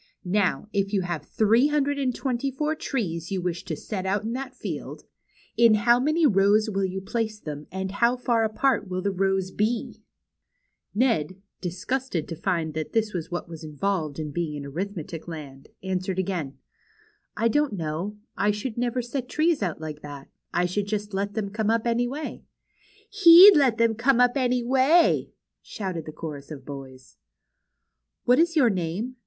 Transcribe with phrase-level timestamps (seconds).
[0.25, 4.23] Now, if you have three hundred and twenty four trees you wish to set out
[4.23, 5.03] in that field,
[5.57, 9.51] in how many rows will you place them, and how far apart will the rows
[9.51, 10.01] be?"
[10.95, 15.69] Ned, disgusted to find that this was what was involved in being in Arithmetic Land,
[15.83, 16.57] answered again:
[17.37, 18.17] I don't know.
[18.35, 20.29] I should never set trees out like that.
[20.51, 22.43] I should just let them come up any way."
[23.07, 25.29] He'd just let them come up any way!"
[25.61, 27.17] shouted the chorus of boys.
[28.25, 29.17] What is your name